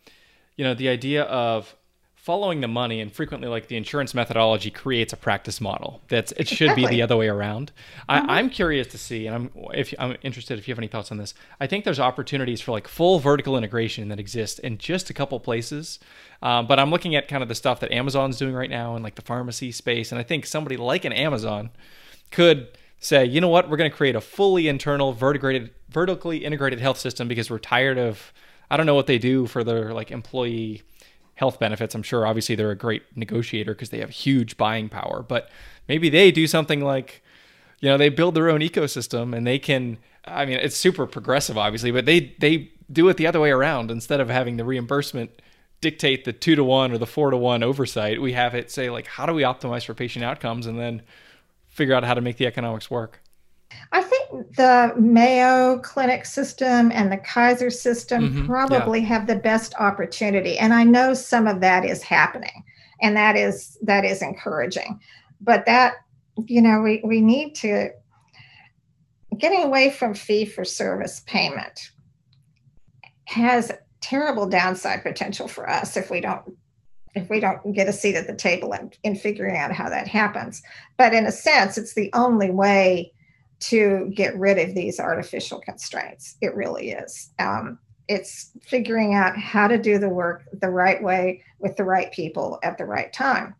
[0.55, 1.76] you know, the idea of
[2.22, 6.48] following the money and frequently like the insurance methodology creates a practice model that's it
[6.48, 6.84] should exactly.
[6.84, 7.72] be the other way around
[8.08, 8.30] mm-hmm.
[8.30, 11.12] I, am curious to see and i'm if i'm interested if you have any thoughts
[11.12, 15.10] on this i think there's opportunities for like full vertical integration that exists in just
[15.10, 15.98] a couple places
[16.44, 19.02] um, but i'm looking at kind of the stuff that amazon's doing right now in
[19.02, 21.72] like the pharmacy space and i think somebody like an amazon
[22.30, 22.68] could
[23.00, 27.00] say you know what we're going to create a fully internal vertically vertically integrated health
[27.00, 28.32] system because we're tired of
[28.70, 30.84] i don't know what they do for their like employee
[31.36, 31.96] health benefits.
[31.96, 35.50] I'm sure obviously they're a great negotiator because they have huge buying power, but
[35.88, 37.24] maybe they do something like,
[37.80, 41.58] you know, they build their own ecosystem and they can, I mean, it's super progressive
[41.58, 43.90] obviously, but they, they do it the other way around.
[43.90, 45.32] Instead of having the reimbursement
[45.80, 48.90] dictate the two to one or the four to one oversight, we have it say
[48.90, 51.02] like, how do we optimize for patient outcomes and then
[51.72, 53.22] figure out how to make the economics work.
[53.92, 58.46] I think the Mayo Clinic system and the Kaiser system mm-hmm.
[58.46, 59.08] probably yeah.
[59.08, 62.64] have the best opportunity, and I know some of that is happening,
[63.02, 65.00] and that is that is encouraging.
[65.42, 65.96] But that
[66.46, 67.92] you know we we need to
[69.38, 71.92] getting away from fee for service payment
[73.26, 76.44] has terrible downside potential for us if we don't
[77.14, 80.08] if we don't get a seat at the table in, in figuring out how that
[80.08, 80.64] happens.
[80.98, 83.12] But in a sense, it's the only way
[83.62, 86.36] to get rid of these artificial constraints.
[86.41, 87.32] It really is.
[87.39, 92.12] Um, it's figuring out how to do the work the right way with the right
[92.12, 93.55] people at the right time.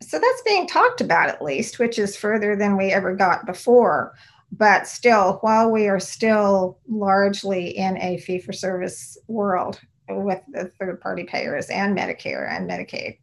[0.00, 4.14] So that's being talked about at least, which is further than we ever got before.
[4.50, 10.72] But still, while we are still largely in a fee for service world with the
[10.80, 13.18] third party payers and Medicare and Medicaid,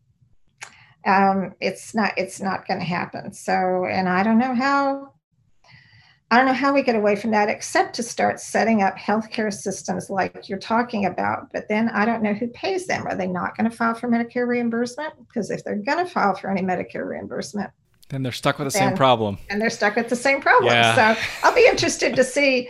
[1.06, 3.34] um, it's not it's not going to happen.
[3.34, 5.14] So, and I don't know how
[6.32, 9.52] I don't know how we get away from that except to start setting up healthcare
[9.52, 11.52] systems like you're talking about.
[11.52, 13.08] But then I don't know who pays them.
[13.08, 15.14] Are they not going to file for Medicare reimbursement?
[15.28, 17.72] Because if they're going to file for any Medicare reimbursement,
[18.10, 19.38] then they're stuck with the then, same problem.
[19.50, 20.72] And they're stuck with the same problem.
[20.72, 21.16] Yeah.
[21.16, 22.70] So I'll be interested to see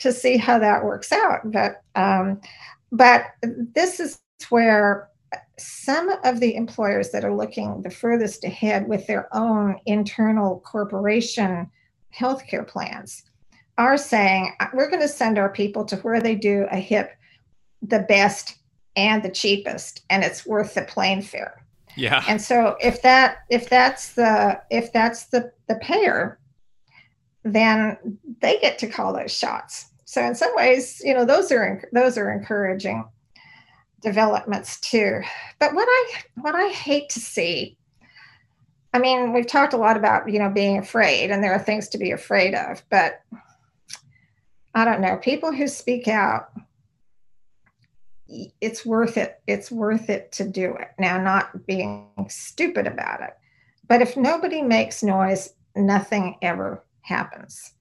[0.00, 1.40] to see how that works out.
[1.44, 2.40] But um,
[2.92, 5.08] but this is where
[5.58, 11.70] some of the employers that are looking the furthest ahead with their own internal corporation
[12.16, 13.24] healthcare plans
[13.78, 17.12] are saying uh, we're going to send our people to where they do a hip
[17.82, 18.56] the best
[18.96, 21.64] and the cheapest and it's worth the plane fare.
[21.96, 22.22] Yeah.
[22.28, 26.38] And so if that if that's the if that's the the payer
[27.42, 27.96] then
[28.42, 29.86] they get to call those shots.
[30.04, 33.04] So in some ways you know those are those are encouraging
[34.02, 35.20] developments too.
[35.58, 37.78] But what i what i hate to see
[38.92, 41.88] I mean, we've talked a lot about, you know, being afraid, and there are things
[41.90, 43.22] to be afraid of, but
[44.74, 45.16] I don't know.
[45.16, 46.50] People who speak out,
[48.60, 49.40] it's worth it.
[49.46, 50.88] It's worth it to do it.
[50.98, 53.36] Now, not being stupid about it,
[53.88, 57.72] but if nobody makes noise, nothing ever happens.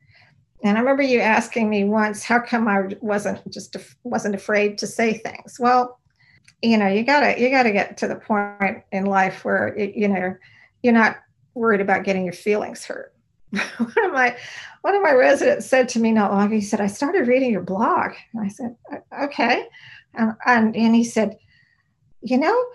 [0.64, 4.88] And I remember you asking me once, how come I wasn't just wasn't afraid to
[4.88, 5.58] say things?
[5.60, 6.00] Well,
[6.62, 10.36] you know, you gotta you gotta get to the point in life where you know
[10.84, 11.18] you're not
[11.54, 13.14] worried about getting your feelings hurt.
[13.52, 14.36] one of my
[14.82, 17.52] one of my residents said to me not long ago, he said, I started reading
[17.52, 18.12] your blog.
[18.34, 18.76] And I said,
[19.24, 19.68] okay.
[20.14, 21.38] And, and, and he said,
[22.22, 22.66] you know,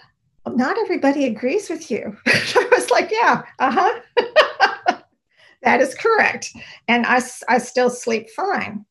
[0.46, 2.16] not everybody agrees with you.
[2.26, 4.00] I was like, yeah, uh-huh.
[5.62, 6.52] That is correct.
[6.88, 8.84] And I, I still sleep fine.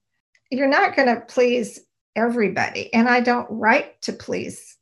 [0.49, 1.79] You're not going to please
[2.15, 2.91] everybody.
[2.93, 4.72] And I don't write to please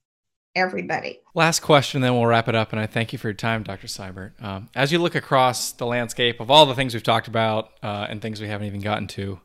[0.55, 1.19] everybody.
[1.33, 2.71] Last question, then we'll wrap it up.
[2.71, 3.87] And I thank you for your time, Dr.
[3.87, 4.41] Sibert.
[4.43, 8.07] Um, as you look across the landscape of all the things we've talked about uh,
[8.09, 9.39] and things we haven't even gotten to,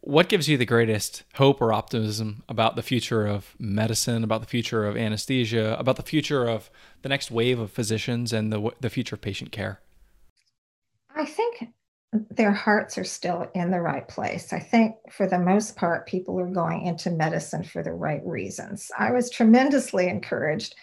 [0.00, 4.46] what gives you the greatest hope or optimism about the future of medicine, about the
[4.46, 6.70] future of anesthesia, about the future of
[7.02, 9.80] the next wave of physicians and the, the future of patient care?
[11.16, 11.68] I think
[12.30, 14.52] their hearts are still in the right place.
[14.52, 18.90] I think for the most part, people are going into medicine for the right reasons.
[18.96, 20.74] I was tremendously encouraged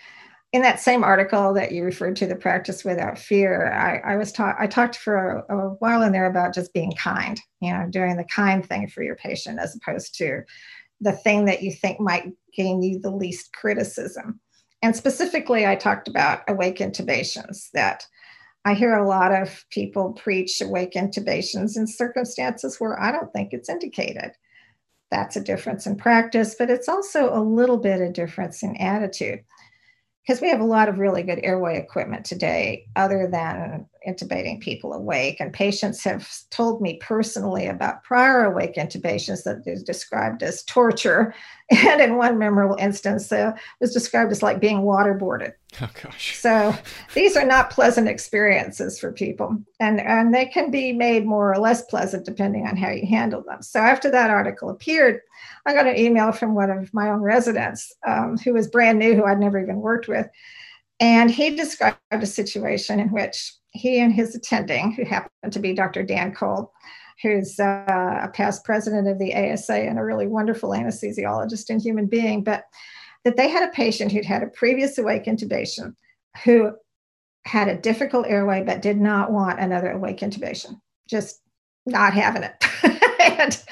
[0.51, 3.71] in that same article that you referred to, the practice without fear.
[3.71, 4.55] I, I was taught.
[4.59, 7.39] I talked for a, a while in there about just being kind.
[7.61, 10.41] You know, doing the kind thing for your patient as opposed to
[10.99, 14.41] the thing that you think might gain you the least criticism.
[14.81, 18.05] And specifically, I talked about awake intubations that
[18.63, 23.53] I hear a lot of people preach awake intubations in circumstances where I don't think
[23.53, 24.31] it's indicated.
[25.09, 29.43] That's a difference in practice, but it's also a little bit of difference in attitude
[30.25, 34.93] because we have a lot of really good airway equipment today, other than intubating people
[34.93, 35.39] awake.
[35.39, 41.33] And patients have told me personally about prior awake intubations that is described as torture.
[41.73, 45.53] And in one memorable instance, uh, was described as like being waterboarded.
[45.81, 46.37] Oh gosh.
[46.37, 46.75] So
[47.13, 49.55] these are not pleasant experiences for people.
[49.79, 53.41] And, and they can be made more or less pleasant depending on how you handle
[53.41, 53.61] them.
[53.61, 55.21] So after that article appeared,
[55.65, 59.15] I got an email from one of my own residents um, who was brand new,
[59.15, 60.27] who I'd never even worked with.
[60.99, 65.73] And he described a situation in which he and his attending, who happened to be
[65.73, 66.03] Dr.
[66.03, 66.71] Dan Cole,
[67.21, 72.07] who's uh, a past president of the ASA and a really wonderful anesthesiologist and human
[72.07, 72.65] being, but
[73.23, 75.95] that they had a patient who'd had a previous awake intubation
[76.43, 76.71] who
[77.45, 81.41] had a difficult airway but did not want another awake intubation, just
[81.85, 82.53] not having it.
[83.39, 83.63] and,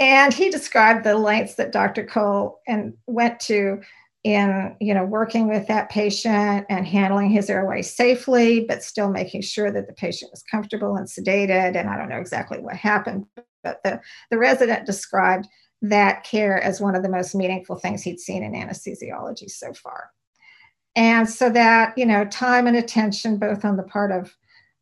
[0.00, 2.04] and he described the lengths that Dr.
[2.04, 3.80] Cole and went to
[4.24, 9.42] in you know working with that patient and handling his airway safely but still making
[9.42, 11.76] sure that the patient was comfortable and sedated.
[11.76, 13.26] And i don't know exactly what happened
[13.62, 14.00] but the,
[14.30, 15.46] the resident described
[15.82, 20.10] that care as one of the most meaningful things he'd seen in anesthesiology so far.
[20.94, 24.34] And so that you know time and attention both on the part of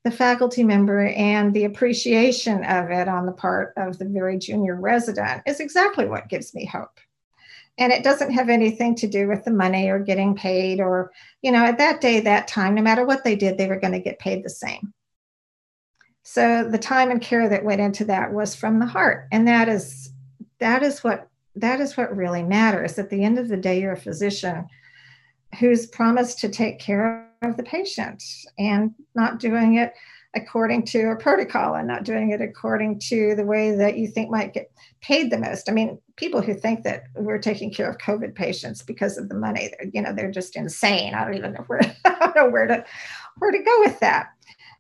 [0.03, 4.74] the faculty member and the appreciation of it on the part of the very junior
[4.74, 6.99] resident is exactly what gives me hope
[7.79, 11.11] and it doesn't have anything to do with the money or getting paid or
[11.43, 13.93] you know at that day that time no matter what they did they were going
[13.93, 14.93] to get paid the same.
[16.23, 19.27] So the time and care that went into that was from the heart.
[19.33, 20.12] And that is
[20.59, 22.99] that is what that is what really matters.
[22.99, 24.66] At the end of the day you're a physician
[25.59, 28.23] who's promised to take care of the patient
[28.59, 29.95] and not doing it
[30.35, 34.31] according to a protocol and not doing it according to the way that you think
[34.31, 34.70] might get
[35.01, 35.68] paid the most.
[35.68, 39.35] I mean, people who think that we're taking care of COVID patients because of the
[39.35, 41.14] money, you know, they're just insane.
[41.14, 42.85] I don't even know where I don't know where to
[43.39, 44.28] where to go with that.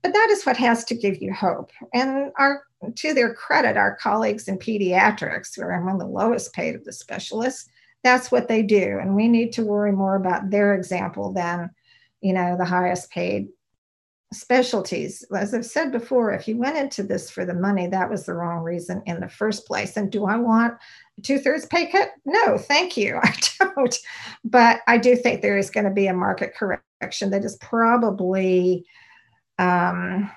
[0.02, 1.72] But that is what has to give you hope.
[1.92, 2.62] And our
[2.96, 6.92] to their credit, our colleagues in pediatrics, who are among the lowest paid of the
[6.92, 7.68] specialists,
[8.02, 8.98] that's what they do.
[9.00, 11.70] And we need to worry more about their example than,
[12.22, 13.48] you know, the highest paid
[14.32, 15.24] specialties.
[15.36, 18.34] As I've said before, if you went into this for the money, that was the
[18.34, 19.96] wrong reason in the first place.
[19.96, 20.74] And do I want
[21.18, 22.10] a two thirds pay cut?
[22.24, 23.18] No, thank you.
[23.22, 23.96] I don't.
[24.44, 28.86] But I do think there is going to be a market correction that is probably
[29.58, 30.30] um,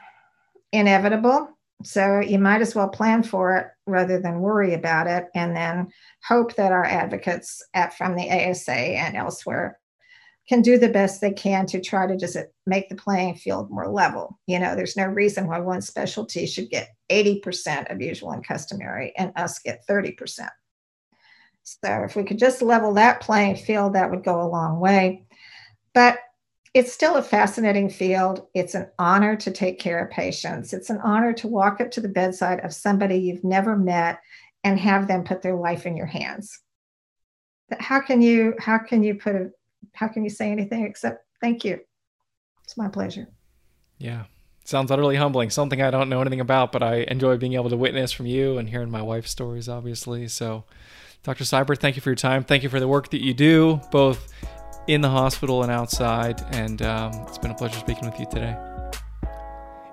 [0.71, 1.49] inevitable.
[1.83, 5.91] So you might as well plan for it rather than worry about it, and then
[6.25, 9.79] hope that our advocates at from the ASA and elsewhere
[10.47, 13.87] can do the best they can to try to just make the playing field more
[13.87, 14.39] level.
[14.45, 19.13] You know, there's no reason why one specialty should get 80% of usual and customary
[19.17, 20.49] and us get 30%.
[21.63, 25.25] So if we could just level that playing field, that would go a long way.
[25.93, 26.19] But
[26.73, 28.47] it's still a fascinating field.
[28.53, 30.73] It's an honor to take care of patients.
[30.73, 34.19] It's an honor to walk up to the bedside of somebody you've never met
[34.63, 36.59] and have them put their life in your hands.
[37.79, 39.51] How can you how can you put a
[39.93, 41.79] how can you say anything except thank you?
[42.63, 43.27] It's my pleasure.
[43.97, 44.25] Yeah.
[44.65, 45.49] Sounds utterly humbling.
[45.49, 48.57] Something I don't know anything about, but I enjoy being able to witness from you
[48.57, 50.27] and hearing my wife's stories, obviously.
[50.29, 50.63] So,
[51.23, 51.43] Dr.
[51.43, 52.43] Sibert, thank you for your time.
[52.43, 54.31] Thank you for the work that you do, both
[54.87, 56.41] in the hospital and outside.
[56.51, 58.72] And um, it's been a pleasure speaking with you today.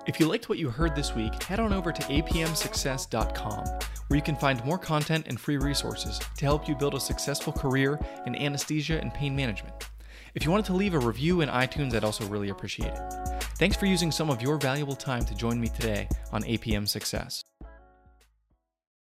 [0.07, 3.65] If you liked what you heard this week, head on over to apmsuccess.com,
[4.07, 7.53] where you can find more content and free resources to help you build a successful
[7.53, 9.75] career in anesthesia and pain management.
[10.33, 13.13] If you wanted to leave a review in iTunes, I'd also really appreciate it.
[13.59, 17.43] Thanks for using some of your valuable time to join me today on APM Success.